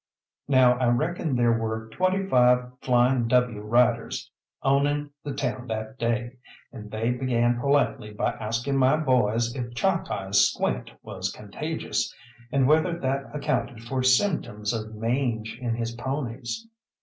Now 0.47 0.79
I 0.79 0.87
reckon 0.87 1.35
there 1.35 1.51
were 1.53 1.87
twenty 1.89 2.25
five 2.25 2.71
Flying 2.81 3.27
W. 3.27 3.61
riders 3.61 4.31
owning 4.63 5.11
the 5.23 5.35
town 5.35 5.67
that 5.67 5.99
day, 5.99 6.37
and 6.71 6.89
they 6.89 7.11
began 7.11 7.59
politely 7.59 8.09
by 8.11 8.31
asking 8.31 8.77
my 8.77 8.97
boys 8.97 9.55
if 9.55 9.75
Chalkeye's 9.75 10.47
squint 10.53 10.89
was 11.03 11.31
contagious, 11.31 12.11
and 12.51 12.65
whether 12.67 12.97
that 12.99 13.25
accounted 13.31 13.83
for 13.83 14.01
symptoms 14.01 14.73
of 14.73 14.95
mange 14.95 15.59
in 15.61 15.75
his 15.75 15.91
ponies. 15.91 16.65